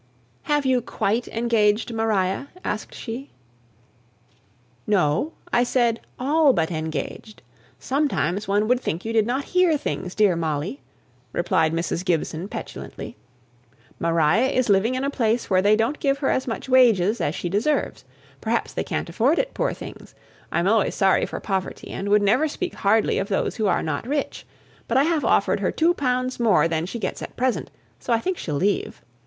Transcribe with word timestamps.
"Have 0.49 0.65
you 0.65 0.81
quite 0.81 1.27
engaged 1.27 1.93
Maria?" 1.93 2.47
asked 2.65 2.95
she. 2.95 3.29
"No 4.87 5.33
I 5.53 5.61
said 5.63 5.99
'all 6.17 6.53
but 6.53 6.71
engaged.' 6.71 7.43
Sometimes 7.77 8.47
one 8.47 8.67
would 8.67 8.79
think 8.79 9.05
you 9.05 9.13
did 9.13 9.27
not 9.27 9.43
hear 9.53 9.77
things, 9.77 10.15
dear 10.15 10.35
Molly!" 10.35 10.81
replied 11.33 11.71
Mrs. 11.71 12.03
Gibson, 12.03 12.47
petulantly. 12.47 13.15
"Maria 13.99 14.47
is 14.49 14.69
living 14.69 14.95
in 14.95 15.03
a 15.03 15.11
place 15.11 15.51
where 15.51 15.61
they 15.61 15.75
don't 15.75 15.99
give 15.99 16.17
her 16.17 16.31
as 16.31 16.47
much 16.47 16.67
wages 16.67 17.21
as 17.21 17.35
she 17.35 17.47
deserves. 17.47 18.03
Perhaps 18.41 18.73
they 18.73 18.83
can't 18.83 19.07
afford 19.07 19.37
it, 19.37 19.53
poor 19.53 19.71
things! 19.71 20.15
I'm 20.51 20.67
always 20.67 20.95
sorry 20.95 21.27
for 21.27 21.39
poverty, 21.39 21.91
and 21.91 22.09
would 22.09 22.23
never 22.23 22.47
speak 22.47 22.73
hardly 22.73 23.19
of 23.19 23.27
those 23.29 23.57
who 23.57 23.67
are 23.67 23.83
not 23.83 24.07
rich; 24.07 24.47
but 24.87 24.97
I 24.97 25.03
have 25.03 25.23
offered 25.23 25.59
her 25.59 25.71
two 25.71 25.93
pounds 25.93 26.39
more 26.39 26.67
than 26.67 26.87
she 26.87 26.97
gets 26.97 27.21
at 27.21 27.37
present, 27.37 27.69
so 27.99 28.11
I 28.11 28.17
think 28.19 28.39
she'll 28.39 28.55
leave. 28.55 29.03